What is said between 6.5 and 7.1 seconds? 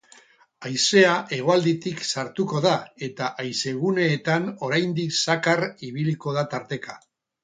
tarteka.